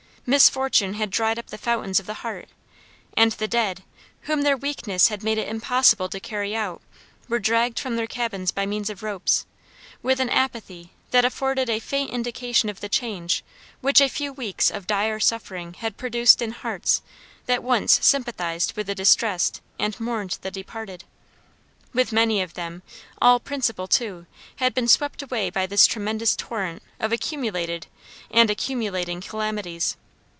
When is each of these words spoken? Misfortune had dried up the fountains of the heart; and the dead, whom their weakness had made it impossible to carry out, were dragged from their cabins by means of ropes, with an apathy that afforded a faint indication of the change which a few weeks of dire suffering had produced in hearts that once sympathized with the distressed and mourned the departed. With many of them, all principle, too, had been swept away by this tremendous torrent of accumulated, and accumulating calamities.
Misfortune 0.23 0.93
had 0.93 1.09
dried 1.09 1.39
up 1.39 1.47
the 1.47 1.57
fountains 1.57 1.99
of 1.99 2.05
the 2.05 2.13
heart; 2.23 2.47
and 3.17 3.31
the 3.33 3.47
dead, 3.47 3.81
whom 4.21 4.43
their 4.43 4.55
weakness 4.55 5.07
had 5.07 5.23
made 5.23 5.39
it 5.39 5.47
impossible 5.47 6.07
to 6.09 6.19
carry 6.19 6.55
out, 6.55 6.79
were 7.27 7.39
dragged 7.39 7.79
from 7.79 7.95
their 7.95 8.05
cabins 8.05 8.51
by 8.51 8.63
means 8.67 8.91
of 8.91 9.01
ropes, 9.01 9.47
with 10.03 10.19
an 10.19 10.29
apathy 10.29 10.91
that 11.09 11.25
afforded 11.25 11.71
a 11.71 11.79
faint 11.79 12.11
indication 12.11 12.69
of 12.69 12.81
the 12.81 12.87
change 12.87 13.43
which 13.81 13.99
a 13.99 14.07
few 14.07 14.31
weeks 14.31 14.69
of 14.69 14.85
dire 14.85 15.19
suffering 15.19 15.73
had 15.79 15.97
produced 15.97 16.39
in 16.39 16.51
hearts 16.51 17.01
that 17.47 17.63
once 17.63 17.99
sympathized 18.05 18.73
with 18.77 18.85
the 18.85 18.95
distressed 18.95 19.59
and 19.79 19.99
mourned 19.99 20.37
the 20.43 20.51
departed. 20.51 21.03
With 21.93 22.11
many 22.11 22.43
of 22.43 22.53
them, 22.53 22.83
all 23.19 23.39
principle, 23.39 23.87
too, 23.87 24.27
had 24.57 24.75
been 24.75 24.87
swept 24.87 25.23
away 25.23 25.49
by 25.49 25.65
this 25.65 25.87
tremendous 25.87 26.35
torrent 26.35 26.83
of 26.99 27.11
accumulated, 27.11 27.87
and 28.29 28.51
accumulating 28.51 29.19
calamities. 29.19 29.97